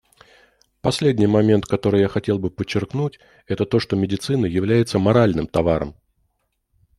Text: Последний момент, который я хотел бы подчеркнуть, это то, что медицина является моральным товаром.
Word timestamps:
Последний 0.81 1.27
момент, 1.27 1.67
который 1.67 2.01
я 2.01 2.07
хотел 2.07 2.39
бы 2.39 2.49
подчеркнуть, 2.49 3.19
это 3.45 3.67
то, 3.67 3.79
что 3.79 3.95
медицина 3.95 4.47
является 4.47 4.97
моральным 4.97 5.45
товаром. 5.45 5.93